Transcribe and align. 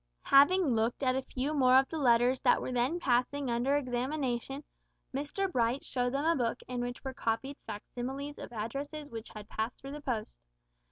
Having 0.23 0.69
looked 0.73 1.03
at 1.03 1.15
a 1.15 1.21
few 1.21 1.53
more 1.53 1.75
of 1.77 1.87
the 1.89 1.99
letters 1.99 2.39
that 2.41 2.59
were 2.59 2.71
then 2.71 2.99
passing 2.99 3.51
under 3.51 3.75
examination, 3.75 4.63
Mr 5.13 5.51
Bright 5.51 5.83
showed 5.83 6.13
them 6.15 6.25
a 6.25 6.35
book 6.35 6.59
in 6.67 6.81
which 6.81 7.03
were 7.03 7.13
copied 7.13 7.57
facsimiles 7.67 8.39
of 8.39 8.51
addresses 8.51 9.11
which 9.11 9.29
had 9.29 9.47
passed 9.47 9.79
through 9.79 9.91
the 9.91 10.01
post. 10.01 10.39